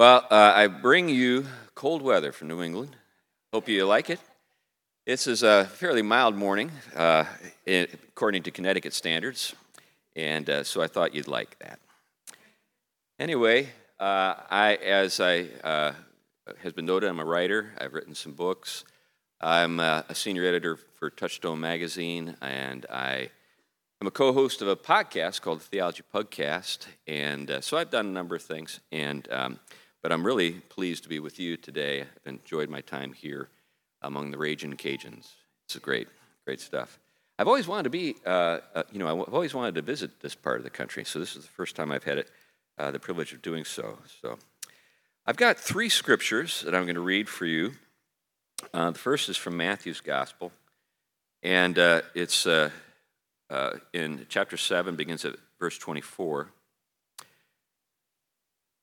[0.00, 1.44] Well, uh, I bring you
[1.74, 2.96] cold weather from New England.
[3.52, 4.18] Hope you like it.
[5.04, 7.26] This is a fairly mild morning, uh,
[7.66, 9.54] in, according to Connecticut standards,
[10.16, 11.80] and uh, so I thought you'd like that.
[13.18, 13.68] Anyway,
[13.98, 15.92] uh, I, as I uh,
[16.62, 17.74] has been noted, I'm a writer.
[17.78, 18.84] I've written some books.
[19.38, 23.28] I'm uh, a senior editor for Touchstone Magazine, and I
[24.00, 26.86] I'm a co-host of a podcast called the Theology Pugcast.
[27.06, 28.80] and so I've done a number of things.
[28.90, 29.60] And um,
[30.02, 32.02] but I'm really pleased to be with you today.
[32.02, 33.48] I've enjoyed my time here
[34.02, 35.32] among the Raging Cajuns.
[35.66, 36.08] It's great,
[36.44, 36.98] great stuff.
[37.38, 40.34] I've always wanted to be, uh, uh, you know, I've always wanted to visit this
[40.34, 41.04] part of the country.
[41.04, 42.30] So this is the first time I've had it,
[42.78, 43.98] uh, the privilege of doing so.
[44.20, 44.38] So
[45.26, 47.72] I've got three scriptures that I'm going to read for you.
[48.74, 50.52] Uh, the first is from Matthew's Gospel,
[51.42, 52.68] and uh, it's uh,
[53.94, 56.50] in chapter 7, begins at verse 24.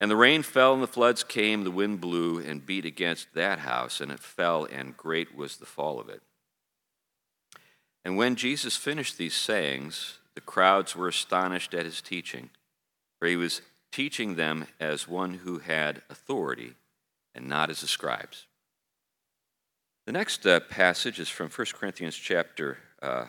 [0.00, 3.60] And the rain fell, and the floods came, the wind blew and beat against that
[3.60, 6.22] house, and it fell, and great was the fall of it.
[8.02, 12.48] And when Jesus finished these sayings, the crowds were astonished at his teaching,
[13.18, 13.60] for he was
[13.92, 16.74] teaching them as one who had authority,
[17.34, 18.46] and not as the scribes.
[20.06, 23.26] The next uh, passage is from 1 Corinthians chapter uh,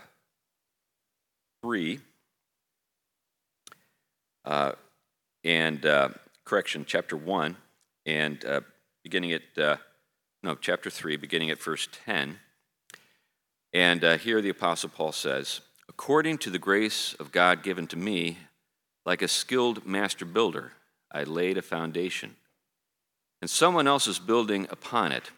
[1.63, 1.99] 3.
[4.45, 4.71] Uh,
[5.43, 6.09] and uh,
[6.51, 7.55] correction, chapter 1,
[8.05, 8.59] and uh,
[9.05, 9.77] beginning at, uh,
[10.43, 12.39] no, chapter 3, beginning at verse 10.
[13.71, 17.95] And uh, here the Apostle Paul says, According to the grace of God given to
[17.95, 18.37] me,
[19.05, 20.73] like a skilled master builder,
[21.09, 22.35] I laid a foundation,
[23.39, 25.31] and someone else is building upon it.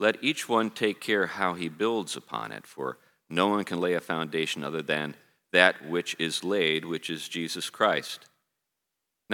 [0.00, 2.96] Let each one take care how he builds upon it, for
[3.28, 5.16] no one can lay a foundation other than
[5.52, 8.24] that which is laid, which is Jesus Christ.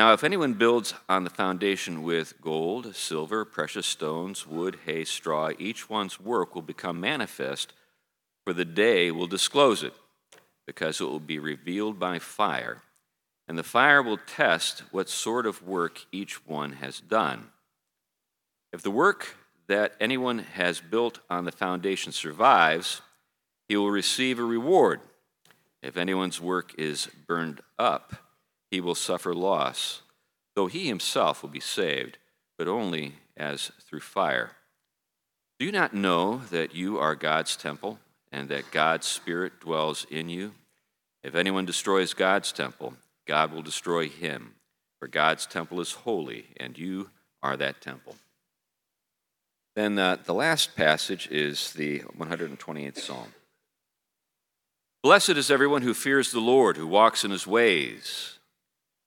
[0.01, 5.51] Now, if anyone builds on the foundation with gold, silver, precious stones, wood, hay, straw,
[5.59, 7.75] each one's work will become manifest,
[8.43, 9.93] for the day will disclose it,
[10.67, 12.81] because it will be revealed by fire.
[13.47, 17.51] And the fire will test what sort of work each one has done.
[18.73, 23.03] If the work that anyone has built on the foundation survives,
[23.69, 25.03] he will receive a reward.
[25.83, 28.15] If anyone's work is burned up,
[28.71, 30.03] he will suffer loss,
[30.55, 32.19] though he himself will be saved,
[32.57, 34.53] but only as through fire.
[35.59, 37.99] Do you not know that you are God's temple
[38.33, 40.53] and that God's Spirit dwells in you?
[41.23, 42.95] If anyone destroys God's temple,
[43.27, 44.55] God will destroy him,
[44.99, 47.11] for God's temple is holy, and you
[47.43, 48.17] are that temple.
[49.77, 53.33] Then uh, the last passage is the 128th Psalm.
[55.03, 58.39] Blessed is everyone who fears the Lord, who walks in his ways.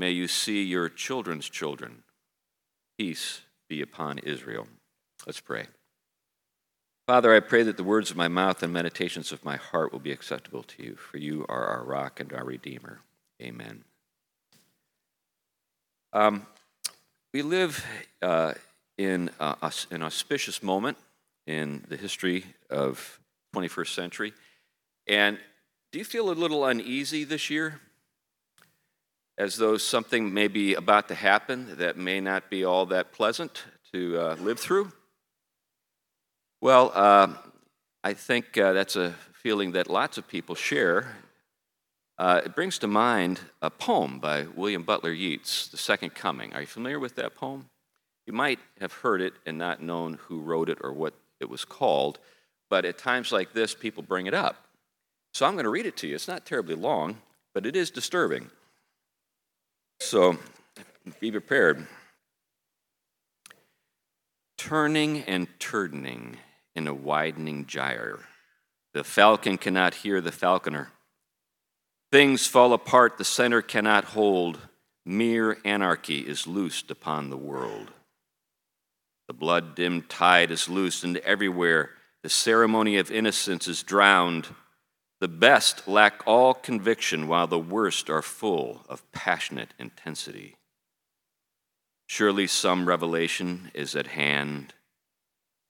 [0.00, 2.04] May you see your children's children.
[2.96, 4.66] Peace be upon Israel.
[5.26, 5.66] Let's pray.
[7.06, 9.98] Father, I pray that the words of my mouth and meditations of my heart will
[9.98, 13.00] be acceptable to you, for you are our rock and our redeemer.
[13.42, 13.84] Amen.
[16.14, 16.46] Um,
[17.34, 17.84] we live
[18.22, 18.54] uh,
[18.96, 20.96] in uh, an auspicious moment
[21.46, 23.20] in the history of
[23.54, 24.32] 21st century.
[25.06, 25.38] And
[25.92, 27.82] do you feel a little uneasy this year?
[29.40, 33.62] As though something may be about to happen that may not be all that pleasant
[33.90, 34.92] to uh, live through?
[36.60, 37.28] Well, uh,
[38.04, 41.16] I think uh, that's a feeling that lots of people share.
[42.18, 46.52] Uh, it brings to mind a poem by William Butler Yeats, The Second Coming.
[46.52, 47.70] Are you familiar with that poem?
[48.26, 51.64] You might have heard it and not known who wrote it or what it was
[51.64, 52.18] called,
[52.68, 54.66] but at times like this, people bring it up.
[55.32, 56.14] So I'm going to read it to you.
[56.14, 57.16] It's not terribly long,
[57.54, 58.50] but it is disturbing.
[60.00, 60.38] So
[61.20, 61.86] be prepared.
[64.60, 66.36] turning and turning
[66.74, 68.20] in a widening gyre.
[68.92, 70.92] The falcon cannot hear the falconer.
[72.12, 74.58] Things fall apart, the center cannot hold.
[75.06, 77.90] Mere anarchy is loosed upon the world.
[79.28, 81.92] The blood dimmed tide is loosened everywhere.
[82.22, 84.48] The ceremony of innocence is drowned.
[85.20, 90.56] The best lack all conviction, while the worst are full of passionate intensity.
[92.06, 94.74] Surely some revelation is at hand.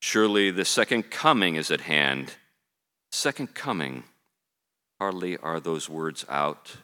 [0.01, 2.35] Surely the second coming is at hand.
[3.11, 4.05] Second coming,
[5.01, 6.77] hardly are those words out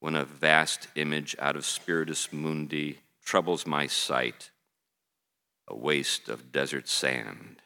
[0.00, 4.50] when a vast image out of Spiritus Mundi troubles my sight
[5.70, 7.60] a waste of desert sand,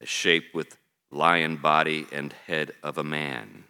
[0.00, 0.78] a shape with
[1.10, 3.64] lion body and head of a man,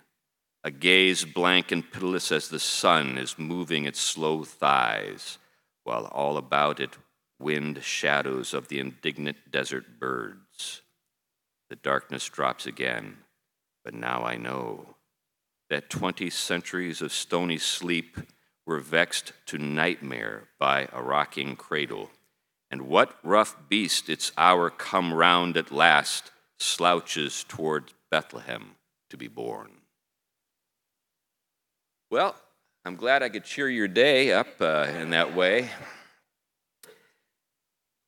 [0.65, 5.39] a gaze blank and pitiless as the sun is moving its slow thighs,
[5.85, 6.97] while all about it
[7.39, 10.83] wind shadows of the indignant desert birds.
[11.71, 13.19] The darkness drops again,
[13.85, 14.97] but now I know
[15.71, 18.19] that twenty centuries of stony sleep
[18.67, 22.11] were vexed to nightmare by a rocking cradle
[22.71, 28.75] and what rough beast its hour come round at last slouches towards Bethlehem
[29.11, 29.71] to be born?
[32.11, 32.35] Well,
[32.85, 35.71] I'm glad I could cheer your day up uh, in that way.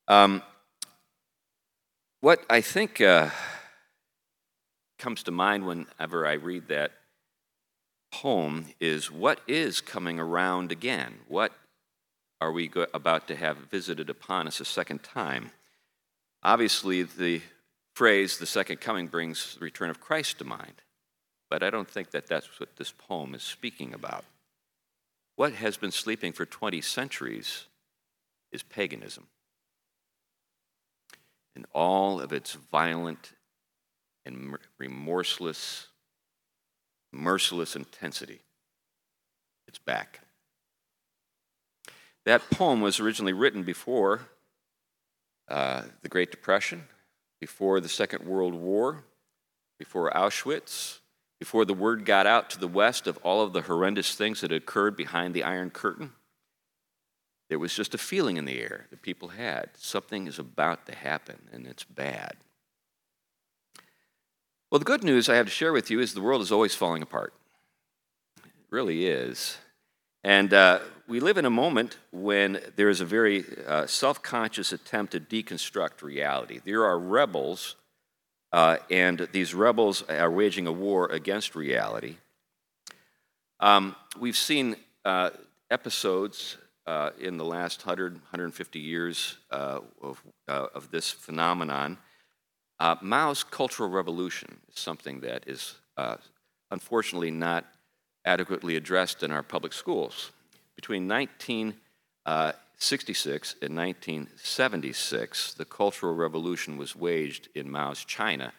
[0.09, 0.43] Um,
[2.21, 3.31] what I think uh,
[4.99, 6.93] comes to mind whenever I read that
[8.13, 11.21] poem is what is coming around again?
[11.29, 11.53] What
[12.41, 15.53] are we go- about to have visited upon us a second time?
[16.43, 17.43] Obviously, the
[18.01, 20.81] phrase, the second coming, brings the return of Christ to mind.
[21.51, 24.25] But I don't think that that's what this poem is speaking about.
[25.37, 27.67] What has been sleeping for 20 centuries
[28.53, 29.27] is paganism.
[31.55, 33.33] In all of its violent
[34.25, 35.89] and remorseless,
[37.13, 38.41] merciless intensity,
[39.69, 40.21] it's back.
[42.25, 44.23] That poem was originally written before
[45.51, 46.85] uh, the Great Depression,
[47.41, 49.05] before the Second World War,
[49.79, 50.99] before Auschwitz,
[51.39, 54.53] before the word got out to the West of all of the horrendous things that
[54.53, 56.13] occurred behind the Iron Curtain.
[57.49, 59.71] There was just a feeling in the air that people had.
[59.77, 62.37] Something is about to happen, and it's bad.
[64.71, 66.77] Well, the good news I have to share with you is the world is always
[66.77, 67.33] falling apart.
[68.45, 69.57] It really is.
[70.23, 74.73] And uh, we live in a moment when there is a very uh, self conscious
[74.73, 76.61] attempt to deconstruct reality.
[76.63, 77.77] There are rebels,
[78.53, 82.17] uh, and these rebels are waging a war against reality.
[83.61, 84.77] Um, we've seen
[85.07, 85.31] uh,
[85.71, 91.97] episodes uh, in the last 100, 150 years uh, of, of this phenomenon.
[93.01, 95.77] Mao's Cultural Revolution is something that is
[96.71, 97.67] unfortunately not
[98.25, 100.33] adequately addressed in our public schools.
[100.77, 108.53] Between 1966 and 1976, the Cultural Revolution was waged in Mao's China,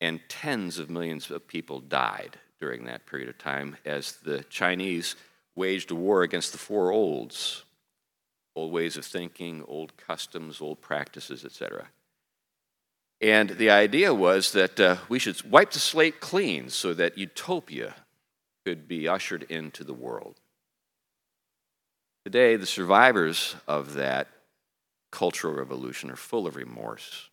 [0.00, 5.16] and tens of millions of people died during that period of time as the Chinese
[5.54, 7.64] waged a war against the four olds
[8.58, 11.86] old ways of thinking, old customs, old practices, etc.
[13.20, 17.94] And the idea was that uh, we should wipe the slate clean so that utopia
[18.68, 20.42] could be ushered into the world.
[22.26, 24.28] Today, the survivors of that
[25.10, 27.30] cultural revolution are full of remorse.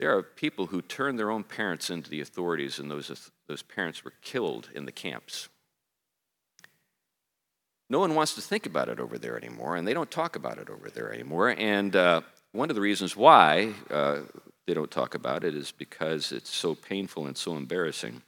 [0.00, 4.04] There are people who turned their own parents into the authorities, and those, those parents
[4.04, 5.48] were killed in the camps.
[7.88, 10.58] No one wants to think about it over there anymore, and they don't talk about
[10.58, 11.54] it over there anymore.
[11.56, 14.22] And uh, one of the reasons why uh,
[14.66, 18.22] they don't talk about it is because it's so painful and so embarrassing.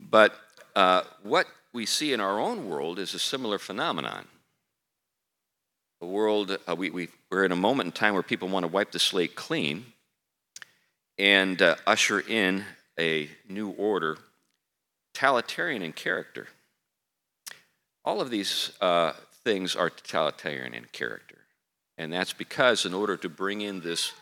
[0.00, 0.34] But
[0.74, 4.26] uh, what we see in our own world is a similar phenomenon.
[6.00, 8.68] A world, uh, we, we, we're in a moment in time where people want to
[8.68, 9.84] wipe the slate clean
[11.18, 12.64] and uh, usher in
[12.98, 14.16] a new order,
[15.12, 16.48] totalitarian in character.
[18.04, 19.12] All of these uh,
[19.44, 21.36] things are totalitarian in character.
[21.98, 24.12] And that's because, in order to bring in this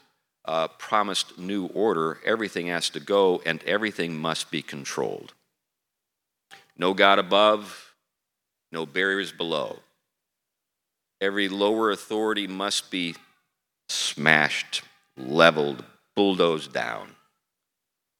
[0.45, 5.35] uh, promised new order, everything has to go and everything must be controlled.
[6.79, 7.95] No God above,
[8.71, 9.81] no barriers below.
[11.21, 13.17] Every lower authority must be
[13.89, 14.83] smashed,
[15.17, 17.09] leveled, bulldozed down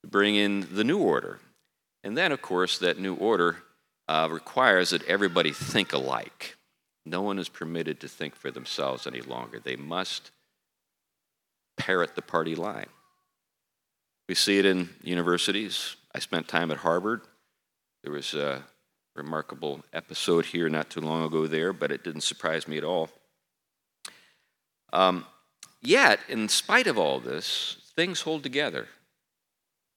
[0.03, 1.39] to bring in the new order.
[2.03, 3.57] And then, of course, that new order
[4.07, 6.57] uh, requires that everybody think alike.
[7.05, 9.59] No one is permitted to think for themselves any longer.
[9.59, 10.31] They must
[11.77, 12.87] parrot the party line.
[14.27, 15.95] We see it in universities.
[16.13, 17.21] I spent time at Harvard.
[18.03, 18.63] There was a
[19.15, 23.09] remarkable episode here not too long ago there, but it didn't surprise me at all.
[24.93, 25.25] Um,
[25.81, 28.87] yet, in spite of all this, things hold together.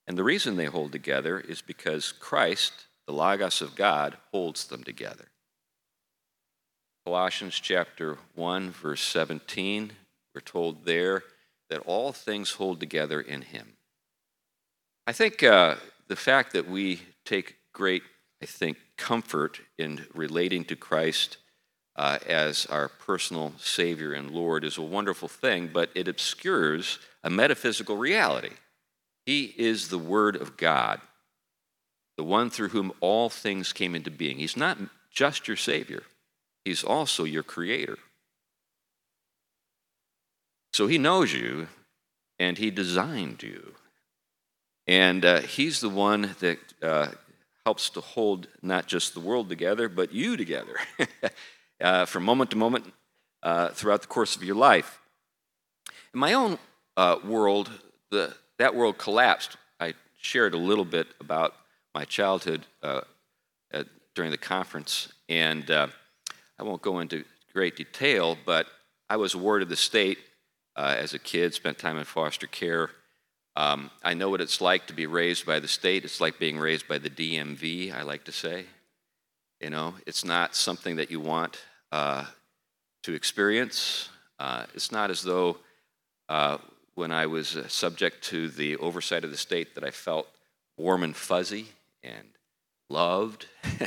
[0.07, 2.73] And the reason they hold together is because Christ,
[3.07, 5.29] the Logos of God, holds them together.
[7.07, 9.93] Colossians chapter 1, verse 17,
[10.35, 11.23] we're told there
[11.71, 13.75] that all things hold together in Him.
[15.07, 15.77] I think uh,
[16.09, 18.03] the fact that we take great,
[18.43, 21.39] I think, comfort in relating to Christ
[21.97, 27.31] uh, as our personal Savior and Lord is a wonderful thing, but it obscures a
[27.31, 28.55] metaphysical reality.
[29.27, 31.01] He is the Word of God,
[32.17, 34.39] the one through whom all things came into being.
[34.39, 34.79] He's not
[35.11, 36.03] just your Savior,
[36.65, 37.99] He's also your Creator.
[40.73, 41.69] So He knows you
[42.39, 43.75] and He designed you.
[44.87, 47.09] And uh, He's the one that uh,
[47.65, 50.77] helps to hold not just the world together, but you together
[51.81, 52.93] uh, from moment to moment
[53.43, 55.01] uh, throughout the course of your life.
[56.15, 56.59] In my own
[56.97, 57.71] uh, world,
[58.11, 59.57] the, that world collapsed.
[59.81, 61.55] I shared a little bit about
[61.95, 63.03] my childhood uh,
[63.73, 65.89] at, during the conference, and uh,
[66.59, 68.67] I won't go into great detail, but
[69.09, 70.19] I was awarded the state
[70.77, 72.91] uh, as a kid, spent time in foster care.
[73.55, 76.05] Um, I know what it's like to be raised by the state.
[76.05, 78.65] It's like being raised by the DMV, I like to say.
[79.61, 81.59] You know, it's not something that you want
[81.93, 82.25] uh,
[83.03, 84.09] to experience.
[84.39, 85.59] Uh, it's not as though
[86.29, 86.59] uh,
[86.95, 90.27] when I was uh, subject to the oversight of the state that I felt
[90.79, 91.67] warm and fuzzy
[92.03, 92.27] and
[92.89, 93.47] loved.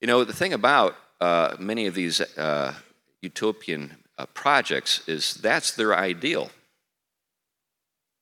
[0.00, 2.74] you know, the thing about uh, many of these uh,
[3.22, 3.96] utopian
[4.34, 6.50] projects is that's their ideal.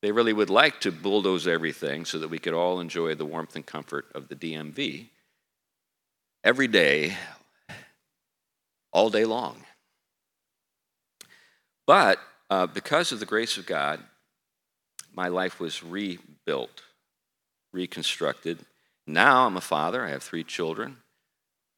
[0.00, 3.56] They really would like to bulldoze everything so that we could all enjoy the warmth
[3.56, 5.08] and comfort of the DMV
[6.44, 7.16] every day,
[8.92, 9.64] all day long.
[11.86, 14.00] But uh, because of the grace of God,
[15.12, 16.82] my life was rebuilt,
[17.72, 18.60] reconstructed.
[19.06, 20.04] Now I'm a father.
[20.04, 20.98] I have three children.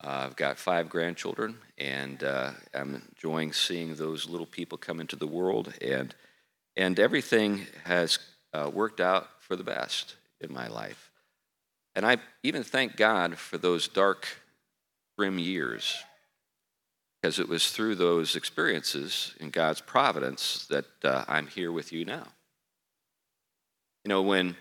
[0.03, 5.17] Uh, I've got five grandchildren, and uh, I'm enjoying seeing those little people come into
[5.17, 5.73] the world.
[5.81, 6.15] And,
[6.77, 8.19] and everything has
[8.53, 11.11] uh, worked out for the best in my life.
[11.95, 14.27] And I even thank God for those dark,
[15.17, 16.03] grim years
[17.21, 22.05] because it was through those experiences in God's providence that uh, I'm here with you
[22.05, 22.29] now.
[24.05, 24.57] You know, when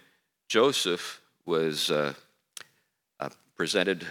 [0.50, 2.14] Joseph was uh,
[3.20, 4.06] uh, presented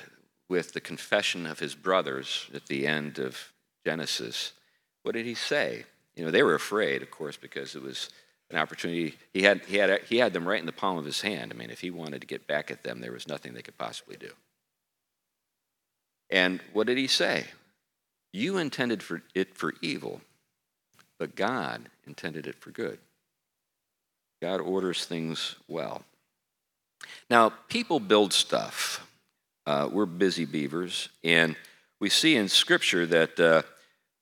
[0.48, 3.52] with the confession of his brothers at the end of
[3.84, 4.52] Genesis,
[5.02, 5.84] what did he say?
[6.18, 8.10] You know, they were afraid, of course, because it was
[8.50, 9.14] an opportunity.
[9.32, 11.52] He had, he, had, he had them right in the palm of his hand.
[11.52, 13.78] I mean, if he wanted to get back at them, there was nothing they could
[13.78, 14.30] possibly do.
[16.28, 17.44] And what did he say?
[18.32, 20.20] You intended for it for evil,
[21.18, 22.98] but God intended it for good.
[24.42, 26.02] God orders things well.
[27.30, 29.08] Now, people build stuff.
[29.66, 31.54] Uh, we're busy beavers, and
[32.00, 33.62] we see in Scripture that, uh,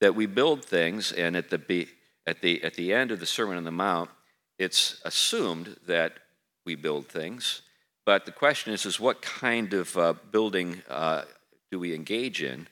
[0.00, 1.88] that we build things, and at the,
[2.26, 4.10] at, the, at the end of the Sermon on the Mount,
[4.58, 6.14] it's assumed that
[6.64, 7.62] we build things.
[8.04, 11.22] But the question is, is what kind of uh, building uh,
[11.70, 12.68] do we engage in?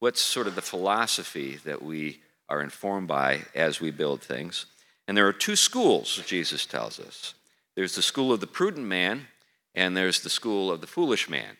[0.00, 4.66] what's sort of the philosophy that we are informed by as we build things.
[5.06, 7.34] And there are two schools, Jesus tells us
[7.74, 9.26] there's the school of the prudent man,
[9.74, 11.56] and there's the school of the foolish man.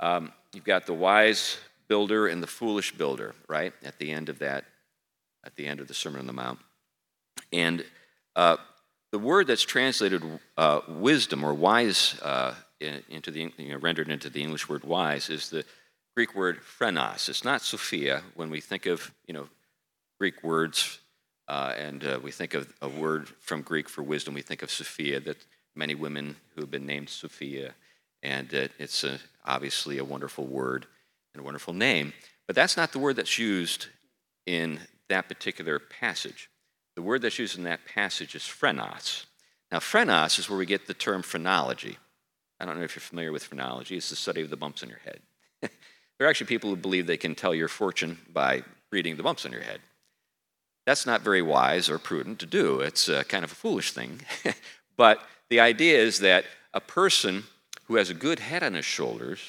[0.00, 1.58] Um, you've got the wise
[1.92, 3.74] builder and the foolish builder, right?
[3.84, 4.64] At the end of that,
[5.44, 6.58] at the end of the Sermon on the Mount.
[7.52, 7.84] And
[8.34, 8.56] uh,
[9.10, 10.22] the word that's translated
[10.56, 15.28] uh, wisdom or wise uh, into the you know, rendered into the English word wise
[15.28, 15.66] is the
[16.16, 17.28] Greek word phrenos.
[17.28, 18.22] It's not Sophia.
[18.36, 19.48] When we think of you know
[20.18, 20.98] Greek words,
[21.46, 24.70] uh, and uh, we think of a word from Greek for wisdom, we think of
[24.70, 25.20] Sophia.
[25.20, 25.44] That
[25.76, 27.74] many women who have been named Sophia,
[28.22, 30.86] and uh, it's a, obviously a wonderful word
[31.34, 32.12] and a wonderful name.
[32.46, 33.86] But that's not the word that's used
[34.46, 36.50] in that particular passage.
[36.96, 39.26] The word that's used in that passage is phrenos.
[39.70, 41.98] Now, phrenos is where we get the term phrenology.
[42.60, 43.96] I don't know if you're familiar with phrenology.
[43.96, 45.20] It's the study of the bumps in your head.
[46.18, 48.62] There are actually people who believe they can tell your fortune by
[48.92, 49.80] reading the bumps on your head.
[50.86, 52.78] That's not very wise or prudent to do.
[52.78, 54.20] It's uh, kind of a foolish thing.
[54.96, 57.42] but the idea is that a person
[57.86, 59.40] who has a good head on his shoulders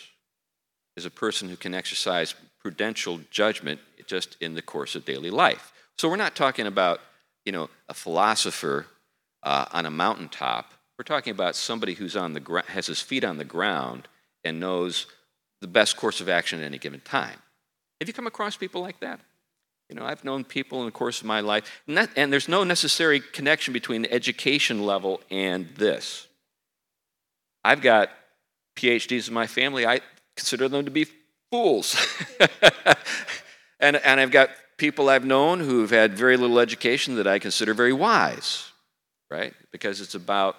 [0.95, 5.73] is a person who can exercise prudential judgment just in the course of daily life.
[5.97, 7.01] So we're not talking about,
[7.45, 8.87] you know, a philosopher
[9.43, 10.71] uh, on a mountaintop.
[10.97, 14.07] We're talking about somebody who's on the gr- has his feet on the ground
[14.43, 15.07] and knows
[15.61, 17.39] the best course of action at any given time.
[17.99, 19.19] Have you come across people like that?
[19.89, 22.47] You know, I've known people in the course of my life, and, that, and there's
[22.47, 26.27] no necessary connection between the education level and this.
[27.63, 28.09] I've got
[28.75, 29.85] PhDs in my family.
[29.85, 30.01] I
[30.35, 31.07] consider them to be
[31.51, 31.95] fools.
[33.79, 37.73] and, and I've got people I've known who've had very little education that I consider
[37.73, 38.71] very wise,
[39.29, 39.53] right?
[39.71, 40.55] Because it's about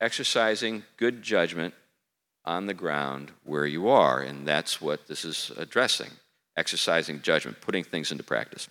[0.00, 1.74] exercising good judgment
[2.44, 4.20] on the ground where you are.
[4.20, 6.10] And that's what this is addressing
[6.56, 8.68] exercising judgment, putting things into practice.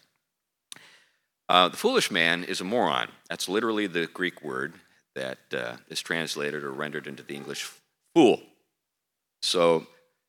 [1.47, 3.09] Uh, the foolish man is a moron.
[3.29, 4.73] That's literally the Greek word
[5.13, 7.69] that uh, is translated or rendered into the English
[8.13, 8.41] fool.
[9.41, 9.85] So,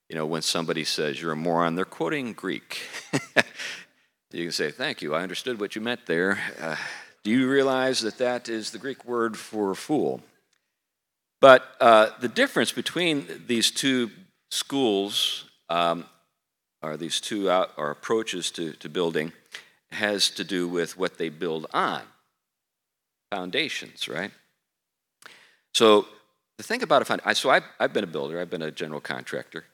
[0.08, 2.80] you know, when somebody says you're a moron, they're quoting Greek.
[4.32, 6.38] you can say, Thank you, I understood what you meant there.
[6.60, 6.76] Uh,
[7.24, 10.20] do you realize that that is the Greek word for fool?
[11.40, 14.10] But uh, the difference between these two
[14.50, 16.06] schools, um,
[16.82, 19.32] or these two out, or approaches to, to building,
[19.90, 22.02] has to do with what they build on
[23.30, 24.30] foundations, right?
[25.74, 26.06] So
[26.58, 29.00] the thing about a foundation, so I've, I've been a builder, I've been a general
[29.00, 29.64] contractor.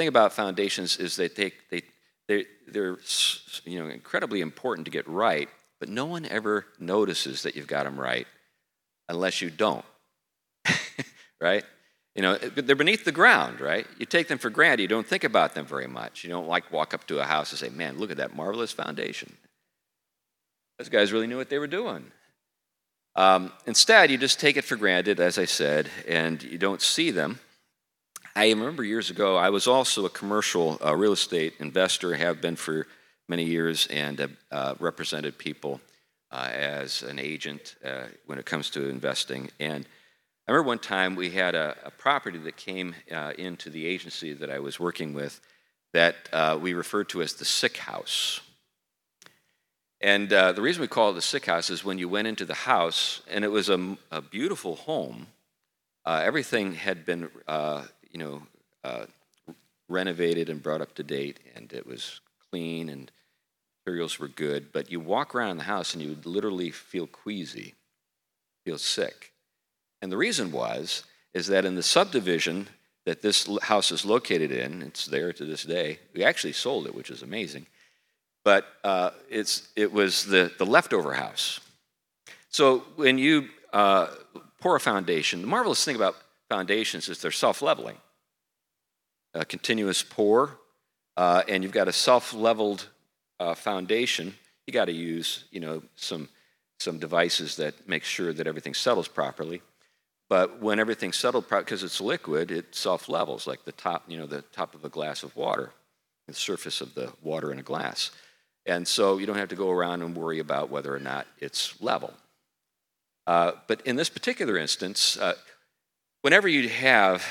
[0.00, 1.82] Thing about foundations is they take, they,
[2.26, 2.96] they, they're
[3.66, 5.46] you know, incredibly important to get right,
[5.78, 8.26] but no one ever notices that you've got them right
[9.10, 9.84] unless you don't.
[11.38, 11.64] right?
[12.14, 13.86] You know, they're beneath the ground, right?
[13.98, 14.80] You take them for granted.
[14.80, 16.24] You don't think about them very much.
[16.24, 18.72] You don't like walk up to a house and say, man, look at that marvelous
[18.72, 19.36] foundation.
[20.78, 22.10] Those guys really knew what they were doing.
[23.16, 27.10] Um, instead, you just take it for granted, as I said, and you don't see
[27.10, 27.38] them.
[28.40, 32.56] I remember years ago, I was also a commercial uh, real estate investor, have been
[32.56, 32.86] for
[33.28, 35.78] many years, and uh, represented people
[36.32, 39.50] uh, as an agent uh, when it comes to investing.
[39.60, 39.84] And
[40.48, 44.32] I remember one time we had a, a property that came uh, into the agency
[44.32, 45.38] that I was working with
[45.92, 48.40] that uh, we referred to as the sick house.
[50.00, 52.46] And uh, the reason we call it the sick house is when you went into
[52.46, 55.26] the house, and it was a, a beautiful home.
[56.06, 58.42] Uh, everything had been, uh, you know,
[58.84, 59.06] uh,
[59.88, 62.20] renovated and brought up to date, and it was
[62.50, 63.10] clean and
[63.84, 64.72] materials were good.
[64.72, 67.74] But you walk around the house and you would literally feel queasy,
[68.64, 69.32] feel sick.
[70.02, 72.68] And the reason was is that in the subdivision
[73.06, 75.98] that this house is located in, it's there to this day.
[76.14, 77.66] We actually sold it, which is amazing
[78.44, 81.60] but uh, it's, it was the, the leftover house.
[82.48, 84.08] So when you uh,
[84.60, 86.16] pour a foundation, the marvelous thing about
[86.50, 87.96] foundations is they're self leveling.
[89.32, 90.58] A continuous pour,
[91.16, 92.88] uh, and you've got a self leveled
[93.38, 94.34] uh, foundation.
[94.66, 96.28] You got to use you know, some,
[96.78, 99.62] some devices that make sure that everything settles properly.
[100.28, 104.26] But when everything's settled, because it's liquid, it self levels like the top, you know,
[104.26, 105.72] the top of a glass of water,
[106.26, 108.10] the surface of the water in a glass.
[108.66, 111.80] And so you don't have to go around and worry about whether or not it's
[111.80, 112.12] level.
[113.26, 115.34] Uh, but in this particular instance, uh,
[116.22, 117.24] whenever you have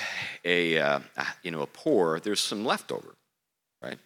[0.43, 0.99] a, uh,
[1.43, 3.15] you know, a pour, there's some leftover,
[3.81, 3.97] right?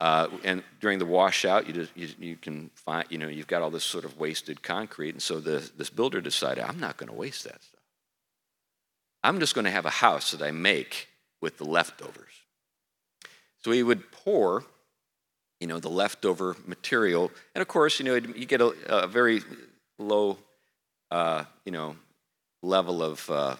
[0.00, 3.62] Uh, and during the washout, you, just, you, you, can find, you know, you've got
[3.62, 5.14] all this sort of wasted concrete.
[5.14, 7.80] And so the, this builder decided, I'm not going to waste that stuff.
[9.22, 11.08] I'm just going to have a house that I make
[11.40, 12.32] with the leftovers.
[13.58, 14.64] So he would pour
[15.62, 17.30] you know, the leftover material.
[17.54, 19.42] And of course, you know, you get a, a very
[19.96, 20.38] low,
[21.12, 21.94] uh, you know,
[22.64, 23.54] level of, uh,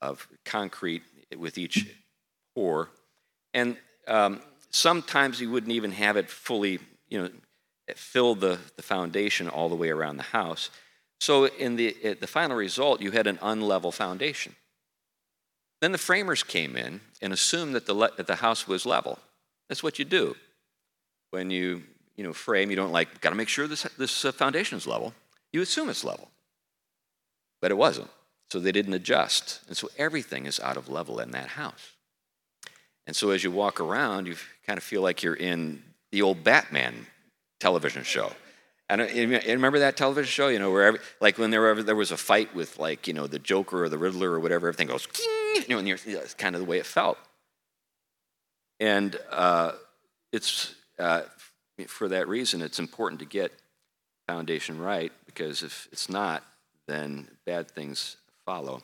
[0.00, 1.02] of, concrete
[1.36, 1.86] with each
[2.54, 2.90] pour.
[3.54, 6.78] And um, sometimes you wouldn't even have it fully,
[7.08, 7.30] you know,
[7.94, 10.70] fill the, the foundation all the way around the house.
[11.20, 14.54] So in the, the final result, you had an unlevel foundation.
[15.80, 19.18] Then the framers came in and assumed that the, that the house was level.
[19.68, 20.36] That's what you do
[21.30, 21.82] when you,
[22.16, 24.86] you know, frame, you don't like, got to make sure this, this uh, foundation is
[24.86, 25.12] level.
[25.52, 26.30] You assume it's level.
[27.60, 28.10] But it wasn't.
[28.50, 29.60] So they didn't adjust.
[29.68, 31.92] And so everything is out of level in that house.
[33.06, 35.82] And so as you walk around, you kind of feel like you're in
[36.12, 37.06] the old Batman
[37.60, 38.32] television show.
[38.88, 42.16] And remember that television show, you know, where every, like when there, there was a
[42.16, 45.08] fight with like, you know, the Joker or the Riddler or whatever, everything goes,
[45.56, 47.18] you know, and it's kind of the way it felt.
[48.78, 49.72] And uh,
[50.32, 51.22] it's uh,
[51.88, 53.52] for that reason, it's important to get
[54.28, 56.44] foundation right because if it's not,
[56.86, 58.82] then bad things follow.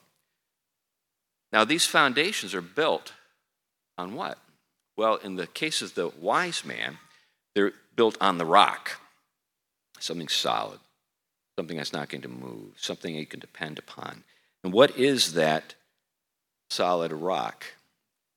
[1.52, 3.12] Now, these foundations are built
[3.96, 4.38] on what?
[4.96, 6.98] Well, in the case of the wise man,
[7.54, 8.98] they're built on the rock,
[9.98, 10.80] something solid,
[11.58, 14.24] something that's not going to move, something you can depend upon.
[14.64, 15.74] And what is that
[16.70, 17.64] solid rock?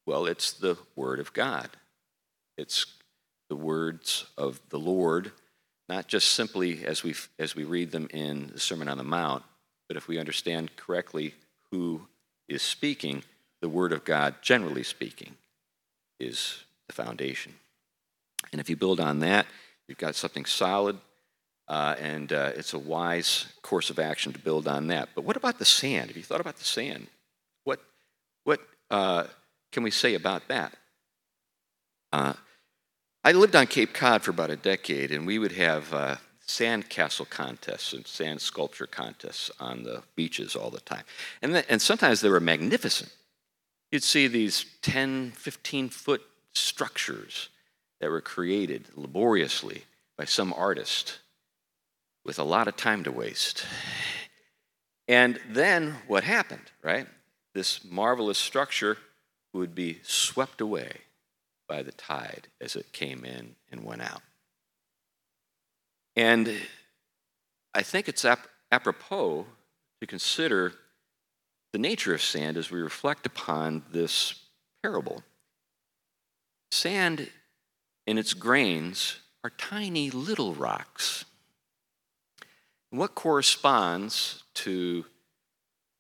[0.06, 1.70] Well, it's the Word of God.
[2.58, 2.86] It's
[3.50, 5.32] the words of the Lord,
[5.88, 9.44] not just simply as we, as we read them in the Sermon on the Mount,
[9.88, 11.34] but if we understand correctly
[11.72, 12.02] who
[12.48, 13.24] is speaking,
[13.62, 15.36] the Word of God, generally speaking,
[16.20, 17.54] is the foundation.
[18.52, 19.46] And if you build on that,
[19.88, 20.98] you've got something solid,
[21.68, 25.10] uh, and uh, it's a wise course of action to build on that.
[25.16, 26.08] But what about the sand?
[26.08, 27.08] Have you thought about the sand?
[27.64, 27.80] What,
[28.44, 28.60] what
[28.92, 29.26] uh,
[29.72, 30.74] can we say about that?
[32.14, 32.34] Uh,
[33.24, 36.90] I lived on Cape Cod for about a decade, and we would have uh, sand
[36.90, 41.04] castle contests and sand sculpture contests on the beaches all the time.
[41.42, 43.14] And, and sometimes they were magnificent.
[43.92, 46.22] You'd see these 10, 15 foot
[46.54, 47.50] structures
[48.00, 49.84] that were created laboriously
[50.18, 51.20] by some artist
[52.26, 53.66] with a lot of time to waste.
[55.08, 57.08] And then what happened, right?
[57.54, 58.98] This marvelous structure
[59.54, 60.92] would be swept away
[61.68, 64.22] by the tide as it came in and went out.
[66.16, 66.54] And
[67.74, 69.46] I think it's ap- apropos
[70.00, 70.74] to consider
[71.74, 74.36] the nature of sand as we reflect upon this
[74.82, 75.24] parable.
[76.72, 77.30] Sand
[78.08, 81.26] in its grains are tiny little rocks.
[82.92, 85.06] And what corresponds to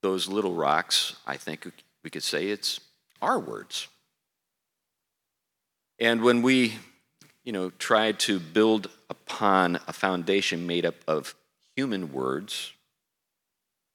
[0.01, 1.69] those little rocks, I think
[2.03, 2.79] we could say it's
[3.21, 3.87] our words.
[5.99, 6.73] And when we,
[7.45, 11.35] you know, try to build upon a foundation made up of
[11.75, 12.73] human words,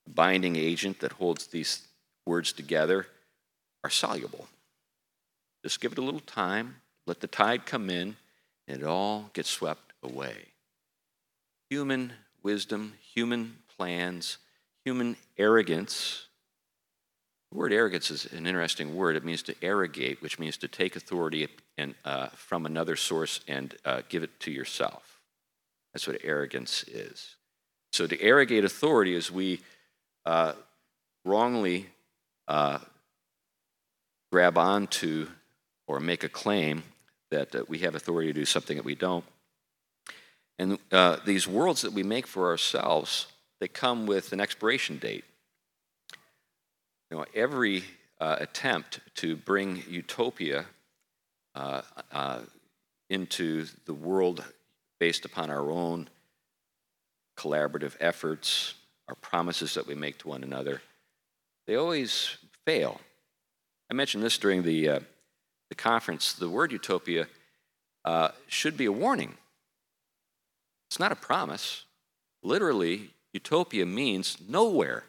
[0.06, 1.86] the binding agent that holds these
[2.24, 3.06] words together
[3.82, 4.46] are soluble.
[5.64, 8.16] Just give it a little time, let the tide come in,
[8.68, 10.36] and it all gets swept away.
[11.68, 14.38] Human wisdom, human plans,
[14.84, 16.28] human arrogance
[17.50, 19.16] the word arrogance is an interesting word.
[19.16, 23.74] It means to arrogate, which means to take authority and, uh, from another source and
[23.84, 25.20] uh, give it to yourself.
[25.92, 27.34] That's what arrogance is.
[27.92, 29.60] So to arrogate authority is we
[30.24, 30.52] uh,
[31.24, 31.86] wrongly
[32.46, 32.78] uh,
[34.30, 35.28] grab onto
[35.88, 36.84] or make a claim
[37.32, 39.24] that uh, we have authority to do something that we don't.
[40.58, 43.26] And uh, these worlds that we make for ourselves,
[43.60, 45.24] they come with an expiration date.
[47.10, 47.82] You know, every
[48.20, 50.66] uh, attempt to bring utopia
[51.54, 52.40] uh, uh,
[53.08, 54.44] into the world
[55.00, 56.08] based upon our own
[57.36, 58.74] collaborative efforts,
[59.08, 60.82] our promises that we make to one another,
[61.66, 63.00] they always fail.
[63.90, 65.00] I mentioned this during the, uh,
[65.68, 66.32] the conference.
[66.32, 67.26] The word utopia
[68.04, 69.34] uh, should be a warning.
[70.88, 71.84] It's not a promise.
[72.42, 75.04] Literally, utopia means nowhere.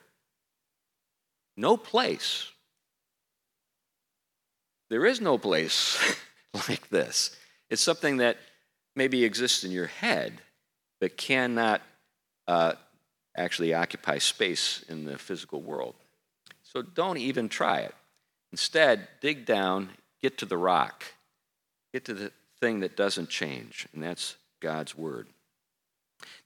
[1.61, 2.49] No place.
[4.89, 6.17] There is no place
[6.67, 7.37] like this.
[7.69, 8.37] It's something that
[8.95, 10.41] maybe exists in your head,
[10.99, 11.83] but cannot
[12.47, 12.73] uh,
[13.37, 15.93] actually occupy space in the physical world.
[16.63, 17.93] So don't even try it.
[18.51, 21.03] Instead, dig down, get to the rock,
[21.93, 25.27] get to the thing that doesn't change, and that's God's Word.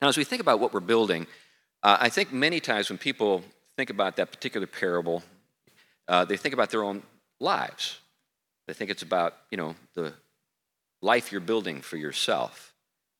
[0.01, 1.25] Now, as we think about what we're building,
[1.84, 3.45] uh, I think many times when people
[3.77, 5.23] think about that particular parable,
[6.07, 7.03] uh, they think about their own
[7.39, 7.99] lives.
[8.67, 10.13] They think it's about, you know, the
[11.01, 12.73] life you're building for yourself.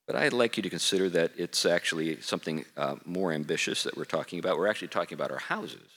[0.07, 4.05] But I'd like you to consider that it's actually something uh, more ambitious that we're
[4.05, 4.57] talking about.
[4.57, 5.89] We're actually talking about our houses,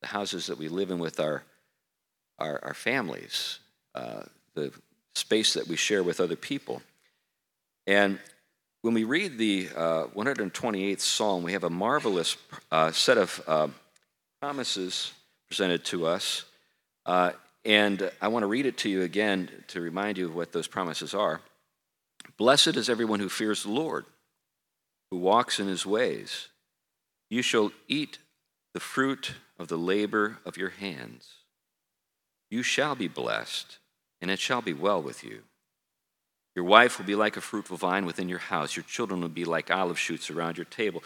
[0.00, 1.44] the houses that we live in with our,
[2.38, 3.60] our, our families,
[3.94, 4.22] uh,
[4.54, 4.72] the
[5.14, 6.82] space that we share with other people.
[7.86, 8.18] And
[8.82, 12.36] when we read the uh, 128th Psalm, we have a marvelous
[12.70, 13.68] uh, set of uh,
[14.40, 15.12] promises
[15.48, 16.44] presented to us.
[17.04, 17.32] Uh,
[17.64, 20.66] and I want to read it to you again to remind you of what those
[20.66, 21.40] promises are.
[22.38, 24.06] Blessed is everyone who fears the Lord,
[25.10, 26.48] who walks in his ways.
[27.28, 28.18] You shall eat
[28.72, 31.28] the fruit of the labor of your hands.
[32.50, 33.78] You shall be blessed,
[34.22, 35.42] and it shall be well with you.
[36.54, 38.76] Your wife will be like a fruitful vine within your house.
[38.76, 41.02] Your children will be like olive shoots around your table.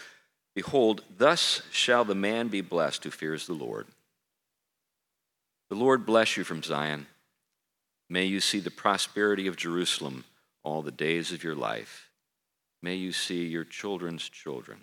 [0.55, 3.87] Behold, thus shall the man be blessed who fears the Lord.
[5.69, 7.07] The Lord bless you from Zion.
[8.09, 10.25] May you see the prosperity of Jerusalem
[10.63, 12.09] all the days of your life.
[12.81, 14.79] May you see your children's children.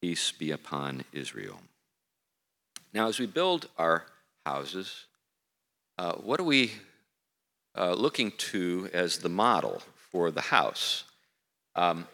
[0.00, 1.60] Peace be upon Israel.
[2.94, 4.06] Now, as we build our
[4.46, 5.06] houses,
[5.98, 6.72] uh, what do we
[7.78, 11.04] uh, looking to as the model for the house.
[11.74, 12.06] Um,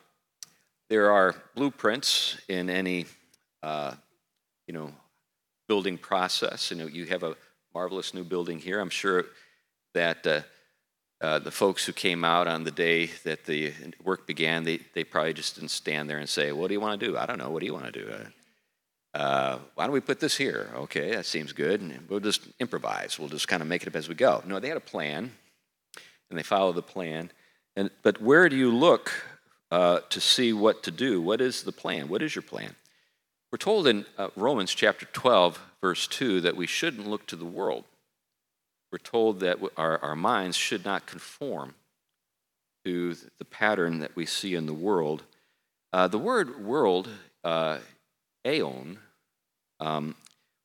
[0.90, 3.06] there are blueprints in any,
[3.62, 3.94] uh,
[4.66, 4.92] you know,
[5.66, 6.70] building process.
[6.70, 7.34] You know, you have a
[7.72, 8.78] marvelous new building here.
[8.78, 9.24] I'm sure
[9.94, 10.40] that uh,
[11.20, 13.72] uh, the folks who came out on the day that the
[14.02, 17.00] work began, they, they probably just didn't stand there and say, What do you want
[17.00, 17.16] to do?
[17.16, 17.50] I don't know.
[17.50, 18.10] What do you want to do?
[18.10, 20.70] Uh, uh, why don't we put this here?
[20.74, 21.80] Okay, that seems good.
[21.80, 23.18] And we'll just improvise.
[23.18, 24.42] We'll just kind of make it up as we go.
[24.44, 25.30] No, they had a plan,
[26.30, 27.30] and they follow the plan.
[27.76, 29.12] And, but where do you look
[29.70, 31.20] uh, to see what to do?
[31.20, 32.08] What is the plan?
[32.08, 32.74] What is your plan?
[33.50, 37.44] We're told in uh, Romans chapter 12, verse 2, that we shouldn't look to the
[37.44, 37.84] world
[38.94, 41.74] we're told that our, our minds should not conform
[42.84, 45.24] to the pattern that we see in the world.
[45.92, 47.08] Uh, the word world,
[47.42, 47.78] uh,
[48.46, 49.00] aeon,
[49.80, 50.14] um,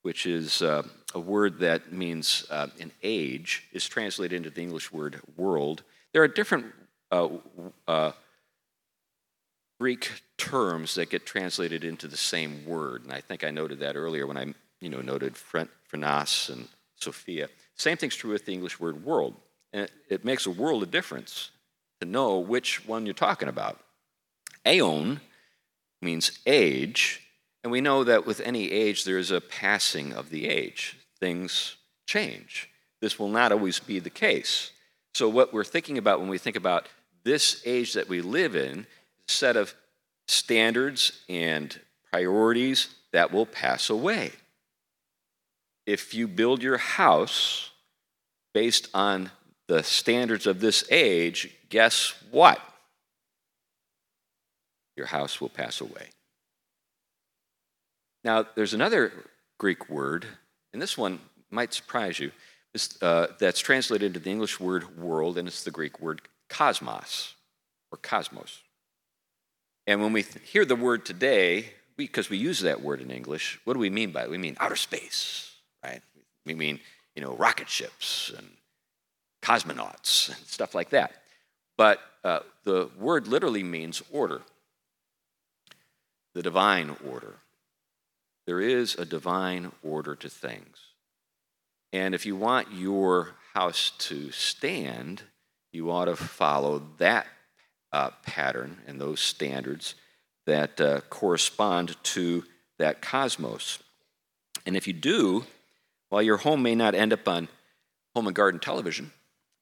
[0.02, 0.84] which is uh,
[1.14, 5.84] a word that means uh, an age, is translated into the English word world.
[6.14, 6.68] There are different
[7.12, 7.30] uh,
[7.88, 8.12] uh,
[9.80, 13.96] Greek terms that get translated into the same word, and I think I noted that
[13.96, 17.50] earlier when I, you know, noted phrenos and Sophia.
[17.76, 19.36] Same thing's true with the English word world.
[19.72, 21.52] And it, it makes a world of difference
[22.02, 23.80] to know which one you're talking about.
[24.66, 25.22] Aeon
[26.02, 27.29] means age,
[27.64, 30.98] and we know that with any age there is a passing of the age.
[31.20, 31.76] Things
[32.08, 32.70] change.
[33.02, 34.72] This will not always be the case.
[35.14, 36.88] So, what we're thinking about when we think about
[37.24, 39.74] this age that we live in, a set of
[40.28, 41.80] standards and
[42.12, 44.32] priorities that will pass away.
[45.86, 47.72] If you build your house
[48.54, 49.32] based on
[49.68, 52.60] the standards of this age, guess what?
[54.96, 56.10] Your house will pass away.
[58.24, 59.12] Now, there's another
[59.58, 60.26] Greek word,
[60.74, 62.32] and this one might surprise you,
[63.02, 67.34] uh, that's translated into the English word world, and it's the Greek word cosmos
[67.92, 68.62] or cosmos.
[69.88, 73.10] And when we th- hear the word today, because we, we use that word in
[73.10, 74.30] English, what do we mean by it?
[74.30, 75.52] We mean outer space,
[75.84, 76.02] right?
[76.46, 76.80] We mean
[77.20, 78.48] you know, rocket ships and
[79.42, 81.12] cosmonauts and stuff like that.
[81.78, 84.42] But uh, the word literally means order,
[86.34, 87.36] the divine order.
[88.50, 90.80] There is a divine order to things.
[91.94, 95.22] And if you want your house to stand,
[95.72, 97.28] you ought to follow that
[97.94, 99.94] uh, pattern and those standards
[100.48, 102.44] that uh, correspond to
[102.80, 103.84] that cosmos.
[104.66, 105.46] And if you do,
[106.10, 107.50] while your home may not end up on
[108.16, 109.12] home and garden television,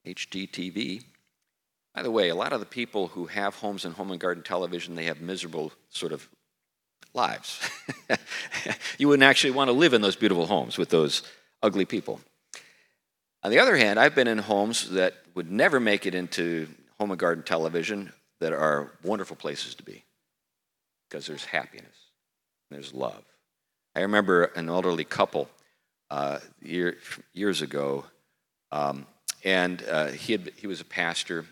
[0.06, 1.04] HGTV,
[1.94, 4.46] by the way, a lot of the people who have homes and home and garden
[4.46, 6.30] television, they have miserable sort of
[7.18, 7.60] lives.
[8.98, 11.24] you wouldn't actually want to live in those beautiful homes with those
[11.62, 12.22] ugly people.
[13.44, 17.12] On the other hand, I've been in homes that would never make it into home
[17.12, 20.04] and garden television that are wonderful places to be
[21.10, 21.96] because there's happiness,
[22.70, 23.24] there's love.
[23.96, 25.50] I remember an elderly couple
[26.10, 26.98] uh, year,
[27.34, 28.06] years ago,
[28.72, 29.06] um,
[29.44, 31.46] and uh, he, had, he was a pastor,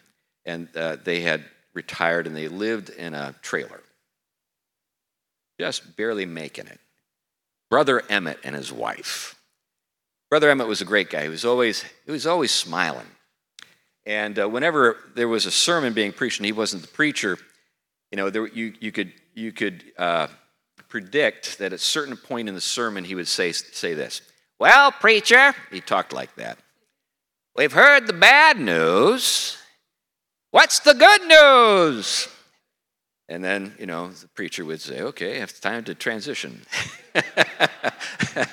[0.45, 3.82] and uh, they had retired and they lived in a trailer,
[5.59, 6.79] just barely making it.
[7.69, 9.35] Brother Emmett and his wife.
[10.29, 11.23] Brother Emmett was a great guy.
[11.23, 13.07] He was always, he was always smiling.
[14.05, 17.37] And uh, whenever there was a sermon being preached and he wasn't the preacher,
[18.11, 20.27] you know, there, you, you could, you could uh,
[20.87, 24.21] predict that at a certain point in the sermon he would say, say this
[24.57, 26.57] well, preacher, he talked like that.
[27.55, 29.57] We've heard the bad news.
[30.51, 32.29] What's the good news?
[33.27, 36.61] And then, you know, the preacher would say, okay, it's time to transition.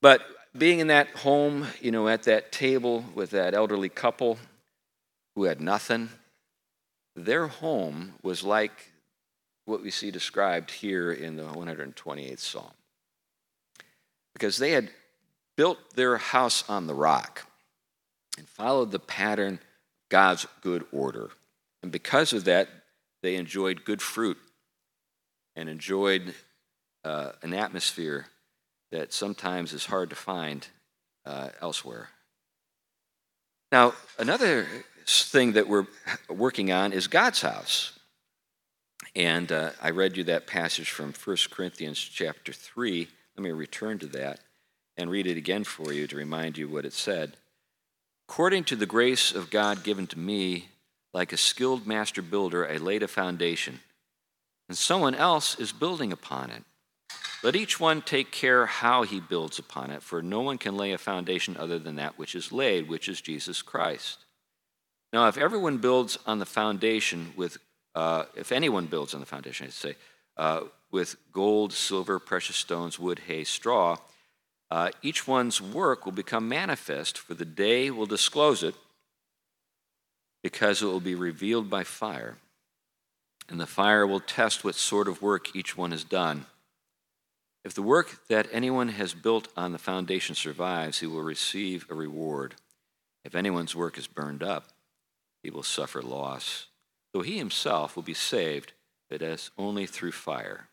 [0.00, 0.22] but
[0.56, 4.38] being in that home, you know, at that table with that elderly couple
[5.34, 6.08] who had nothing,
[7.14, 8.92] their home was like
[9.66, 12.70] what we see described here in the 128th Psalm
[14.32, 14.90] because they had
[15.56, 17.46] built their house on the rock
[18.36, 19.60] and followed the pattern
[20.10, 21.30] God's good order.
[21.82, 22.68] And because of that,
[23.24, 24.36] they enjoyed good fruit
[25.56, 26.34] and enjoyed
[27.04, 28.26] uh, an atmosphere
[28.92, 30.68] that sometimes is hard to find
[31.24, 32.10] uh, elsewhere.
[33.72, 34.66] Now, another
[35.06, 35.86] thing that we're
[36.28, 37.98] working on is God's house.
[39.16, 43.98] And uh, I read you that passage from 1 Corinthians chapter 3 let me return
[43.98, 44.40] to that
[44.96, 47.36] and read it again for you to remind you what it said.
[48.28, 50.68] According to the grace of God given to me,
[51.14, 53.80] like a skilled master builder, I laid a foundation,
[54.68, 56.64] and someone else is building upon it.
[57.44, 60.92] Let each one take care how he builds upon it, for no one can lay
[60.92, 64.18] a foundation other than that which is laid, which is Jesus Christ.
[65.12, 67.58] Now, if everyone builds on the foundation with,
[67.94, 69.96] uh, if anyone builds on the foundation, I should say,
[70.36, 73.98] uh, with gold, silver, precious stones, wood, hay, straw,
[74.70, 78.74] uh, each one's work will become manifest, for the day will disclose it,
[80.44, 82.36] because it will be revealed by fire.
[83.48, 86.44] And the fire will test what sort of work each one has done.
[87.64, 91.94] If the work that anyone has built on the foundation survives, he will receive a
[91.94, 92.56] reward.
[93.24, 94.68] If anyone's work is burned up,
[95.42, 96.66] he will suffer loss,
[97.14, 98.74] though he himself will be saved,
[99.08, 100.68] but as only through fire.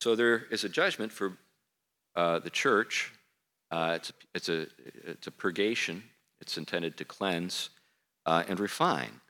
[0.00, 1.38] So there is a judgment for
[2.16, 3.12] uh, the church.
[3.70, 4.66] Uh, it's, it's, a,
[5.06, 6.02] it's a purgation,
[6.40, 7.70] it's intended to cleanse
[8.28, 9.22] uh, and refine.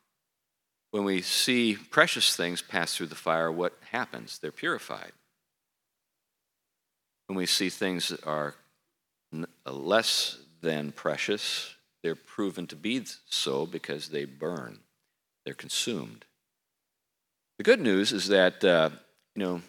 [0.90, 4.40] When we see precious things pass through the fire, what happens?
[4.40, 5.12] They're purified.
[7.28, 8.56] When we see things that are
[9.64, 14.80] less than precious, they're proven to be so because they burn,
[15.44, 16.24] they're consumed.
[17.58, 18.90] The good news is that, uh,
[19.36, 19.62] you know,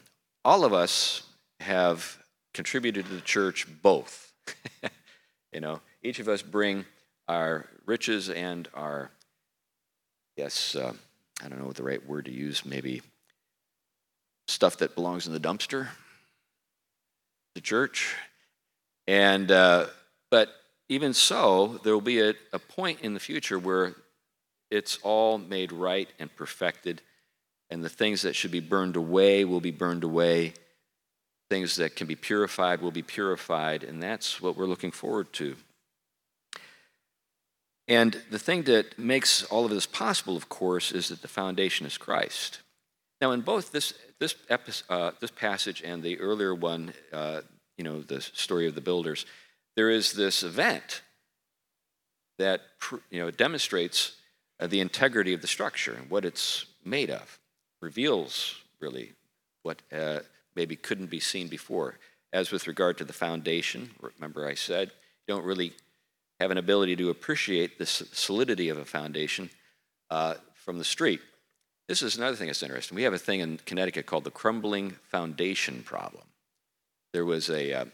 [0.43, 1.21] all of us
[1.59, 2.17] have
[2.55, 4.33] contributed to the church both.
[5.53, 6.85] you know, each of us bring
[7.27, 9.11] our riches and our,
[10.39, 10.93] yes, uh,
[11.43, 13.02] I don't know what the right word to use, maybe
[14.47, 15.89] stuff that belongs in the dumpster
[17.56, 18.15] the church.
[19.06, 19.88] And, uh,
[20.32, 20.47] but
[20.88, 23.95] even so, there will be a, a point in the future where
[24.71, 27.02] it's all made right and perfected,
[27.69, 30.54] and the things that should be burned away will be burned away.
[31.49, 35.58] Things that can be purified will be purified, and that's what we're looking forward to.
[37.89, 41.88] And the thing that makes all of this possible, of course, is that the foundation
[41.88, 42.60] is Christ.
[43.19, 47.41] Now, in both this, this, epi- uh, this passage and the earlier one, uh,
[47.80, 49.25] you know, the story of the builders,
[49.75, 51.02] there is this event
[52.38, 52.62] that
[53.10, 54.17] you know, demonstrates
[54.60, 57.39] uh, the integrity of the structure and what it's made of,
[57.82, 59.13] reveals really
[59.63, 60.19] what uh,
[60.56, 61.97] maybe couldn't be seen before.
[62.32, 64.91] As with regard to the foundation, remember I said,
[65.28, 65.73] don't really
[66.39, 69.49] have an ability to appreciate the solidity of a foundation
[70.10, 71.21] uh, from the street.
[71.88, 72.95] This is another thing that's interesting.
[72.95, 76.25] We have a thing in Connecticut called the crumbling foundation problem.
[77.13, 77.86] There was a, uh,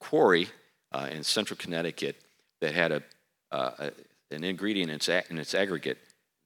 [0.00, 0.48] quarry
[0.92, 2.16] uh, in central Connecticut
[2.60, 3.02] that had a,
[3.52, 3.90] uh, a
[4.32, 5.98] an ingredient in its, in its aggregate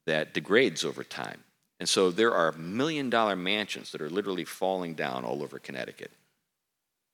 [0.06, 1.44] that degrades over time.
[1.80, 6.10] And so there are million dollar mansions that are literally falling down all over Connecticut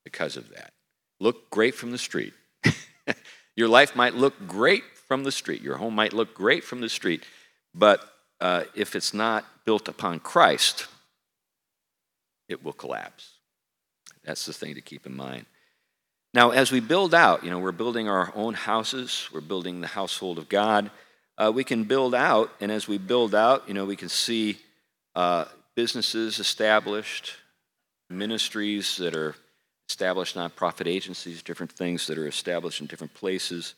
[0.04, 0.72] because of that.
[1.18, 2.34] Look great from the street.
[3.60, 5.60] Your life might look great from the street.
[5.60, 7.24] Your home might look great from the street.
[7.74, 8.02] But
[8.40, 10.86] uh, if it's not built upon Christ,
[12.48, 13.32] it will collapse.
[14.24, 15.44] That's the thing to keep in mind.
[16.32, 19.88] Now, as we build out, you know, we're building our own houses, we're building the
[19.88, 20.90] household of God.
[21.36, 24.58] Uh, we can build out, and as we build out, you know, we can see
[25.14, 25.44] uh,
[25.74, 27.34] businesses established,
[28.08, 29.34] ministries that are
[29.90, 33.74] established, nonprofit agencies, different things that are established in different places.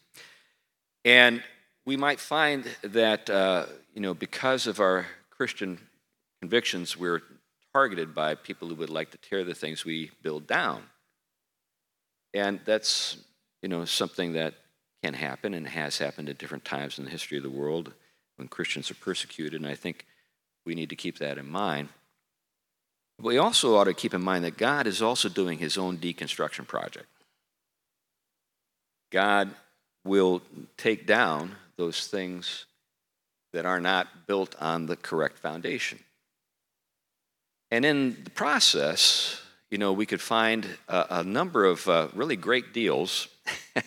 [1.07, 1.43] And
[1.87, 5.79] we might find that, uh, you know, because of our Christian
[6.43, 7.23] convictions, we're
[7.73, 10.83] targeted by people who would like to tear the things we build down.
[12.35, 13.17] And that's,
[13.63, 14.53] you know, something that
[15.03, 17.93] can happen and has happened at different times in the history of the world
[18.37, 19.61] when Christians are persecuted.
[19.61, 20.05] And I think
[20.67, 21.89] we need to keep that in mind.
[23.21, 26.67] We also ought to keep in mind that God is also doing his own deconstruction
[26.67, 27.07] project.
[29.11, 29.51] God
[30.05, 30.43] will
[30.77, 32.67] take down those things
[33.53, 35.99] that are not built on the correct foundation.
[37.71, 42.37] And in the process, you know, we could find a, a number of uh, really
[42.37, 43.29] great deals.
[43.77, 43.83] you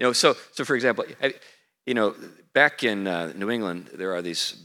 [0.00, 1.04] know, so, so for example,
[1.86, 2.14] you know,
[2.52, 4.62] back in uh, New England, there are these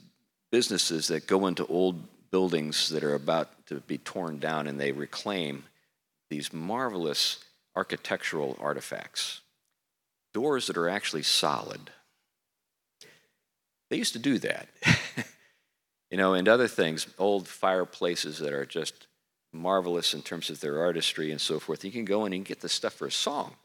[0.51, 4.91] businesses that go into old buildings that are about to be torn down and they
[4.91, 5.63] reclaim
[6.29, 7.43] these marvelous
[7.75, 9.41] architectural artifacts.
[10.33, 11.89] Doors that are actually solid.
[13.89, 14.67] They used to do that.
[16.11, 19.07] you know, and other things, old fireplaces that are just
[19.51, 21.83] marvelous in terms of their artistry and so forth.
[21.83, 23.55] You can go in and get the stuff for a song.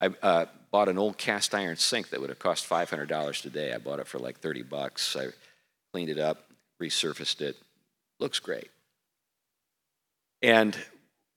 [0.00, 3.72] I uh, bought an old cast iron sink that would have cost $500 today.
[3.72, 5.16] I bought it for like 30 bucks.
[5.16, 5.28] I
[5.92, 6.44] cleaned it up,
[6.80, 7.56] resurfaced it.
[8.20, 8.70] Looks great.
[10.42, 10.76] And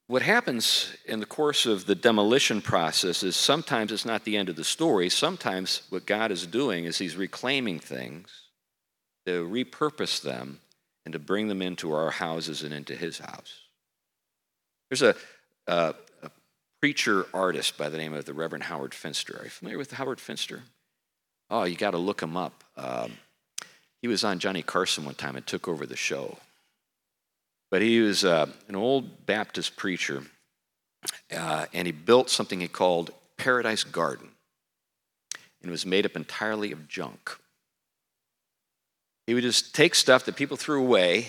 [0.07, 4.49] what happens in the course of the demolition process is sometimes it's not the end
[4.49, 5.09] of the story.
[5.09, 8.47] Sometimes what God is doing is He's reclaiming things
[9.25, 10.61] to repurpose them
[11.05, 13.61] and to bring them into our houses and into his house.
[14.89, 15.15] There's a,
[15.67, 16.31] a, a
[16.81, 19.37] preacher artist by the name of the Reverend Howard Finster.
[19.39, 20.63] Are you familiar with Howard Finster?
[21.49, 22.63] Oh, you got to look him up.
[22.75, 23.13] Um,
[24.01, 26.37] he was on Johnny Carson one time and took over the show.
[27.69, 30.23] But he was uh, an old Baptist preacher,
[31.35, 34.29] uh, and he built something he called Paradise Garden.
[35.61, 37.37] And it was made up entirely of junk.
[39.25, 41.27] He would just take stuff that people threw away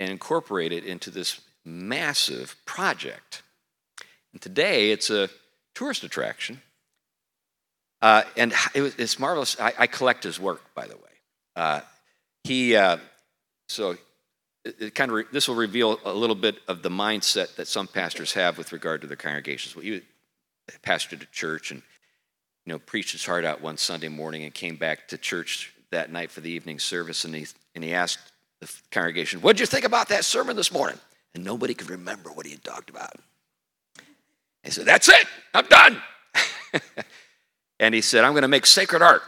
[0.00, 3.42] and incorporate it into this massive project.
[4.32, 5.28] And today it's a
[5.74, 6.62] tourist attraction.
[8.00, 9.58] Uh, and it was, it's marvelous.
[9.60, 11.02] I, I, collect his work, by the way.
[11.56, 11.80] Uh,
[12.48, 12.98] he, uh,
[13.68, 13.96] so
[14.64, 17.86] it, kind of re- this will reveal a little bit of the mindset that some
[17.86, 19.76] pastors have with regard to their congregations.
[19.76, 20.02] Well, he
[20.82, 21.82] pastored a church and
[22.66, 26.10] you know preached his heart out one Sunday morning and came back to church that
[26.10, 29.66] night for the evening service, and he and he asked the congregation, "What did you
[29.66, 30.98] think about that sermon this morning?"
[31.34, 33.14] And nobody could remember what he had talked about.
[34.62, 36.02] He said, That's it, I'm done.
[37.80, 39.22] and he said, I'm going to make sacred art.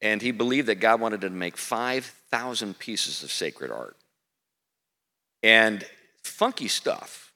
[0.00, 3.96] And he believed that God wanted him to make 5,000 pieces of sacred art.
[5.42, 5.84] And
[6.22, 7.32] funky stuff.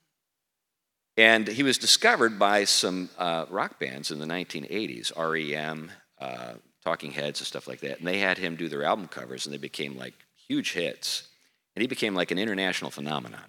[1.16, 6.54] And he was discovered by some uh, rock bands in the 1980s, REM, uh,
[6.84, 7.98] Talking Heads, and stuff like that.
[7.98, 10.14] And they had him do their album covers, and they became like
[10.48, 11.28] huge hits.
[11.76, 13.44] And he became like an international phenomenon.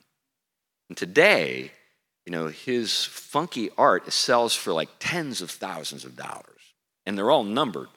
[0.89, 1.71] And today,
[2.25, 6.61] you know, his funky art sells for like tens of thousands of dollars.
[7.05, 7.89] And they're all numbered.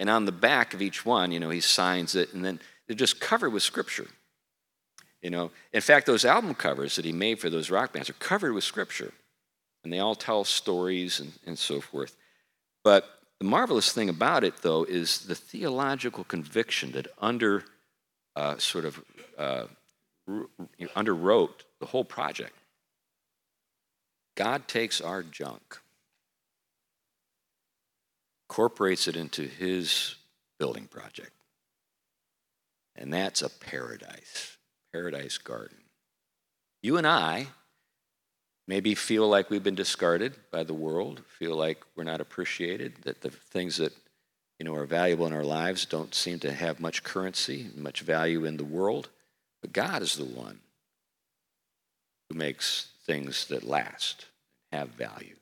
[0.00, 2.96] And on the back of each one, you know, he signs it, and then they're
[2.96, 4.08] just covered with scripture.
[5.20, 8.14] You know, in fact, those album covers that he made for those rock bands are
[8.14, 9.12] covered with scripture.
[9.84, 12.16] And they all tell stories and, and so forth.
[12.82, 13.04] But
[13.40, 17.64] the marvelous thing about it, though, is the theological conviction that under
[18.36, 19.04] uh, sort of
[19.36, 19.64] uh,
[20.96, 22.56] underwrote the whole project.
[24.34, 25.78] God takes our junk,
[28.50, 30.16] incorporates it into his
[30.58, 31.30] building project.
[32.96, 34.58] And that's a paradise,
[34.92, 35.78] paradise garden.
[36.82, 37.46] You and I
[38.66, 43.20] maybe feel like we've been discarded by the world, feel like we're not appreciated, that
[43.20, 43.92] the things that
[44.58, 48.44] you know are valuable in our lives don't seem to have much currency, much value
[48.44, 49.10] in the world.
[49.60, 50.58] But God is the one
[52.28, 54.26] who makes things that last,
[54.72, 55.36] have value.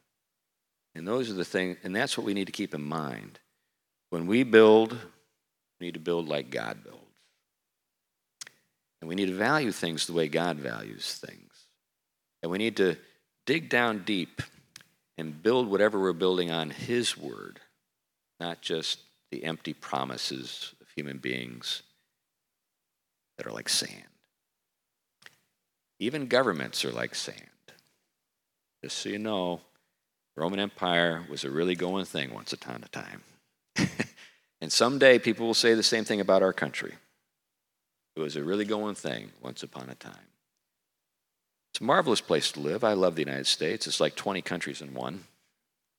[0.98, 3.38] And those are the things, and that's what we need to keep in mind.
[4.10, 4.98] When we build,
[5.78, 6.98] we need to build like God builds.
[9.00, 11.52] And we need to value things the way God values things.
[12.42, 12.96] And we need to
[13.46, 14.42] dig down deep
[15.16, 17.60] and build whatever we're building on His Word,
[18.40, 18.98] not just
[19.30, 21.82] the empty promises of human beings
[23.36, 24.02] that are like sand.
[26.00, 27.38] Even governments are like sand.
[28.82, 29.60] Just so you know,
[30.38, 33.22] Roman Empire was a really going thing once upon a time.
[34.60, 36.94] and someday people will say the same thing about our country.
[38.14, 40.28] It was a really going thing once upon a time.
[41.72, 42.84] It's a marvelous place to live.
[42.84, 43.88] I love the United States.
[43.88, 45.24] It's like 20 countries in one.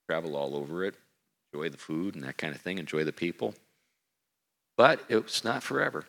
[0.07, 0.95] Travel all over it,
[1.51, 3.55] enjoy the food and that kind of thing, enjoy the people.
[4.77, 6.05] But it's not forever.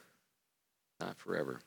[1.00, 1.62] Not forever.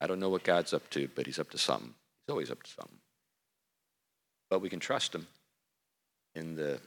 [0.00, 1.92] I don't know what God's up to, but He's up to something.
[2.26, 2.98] He's always up to something.
[4.48, 5.26] But we can trust Him
[6.34, 6.80] in the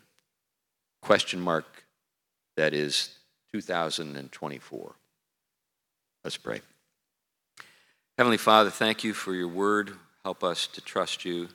[1.01, 1.85] question mark
[2.55, 3.17] that is
[3.53, 4.95] 2024.
[6.23, 6.61] Let's pray.
[8.17, 9.93] Heavenly Father, thank you for your word.
[10.23, 11.47] Help us to trust you,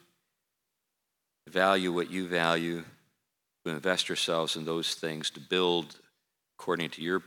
[1.47, 2.85] to value what you value,
[3.65, 5.97] to invest ourselves in those things, to build
[6.57, 7.23] according to your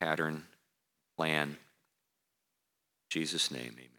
[0.00, 0.44] pattern,
[1.16, 1.48] plan.
[1.48, 1.56] In
[3.08, 3.95] Jesus' name, amen.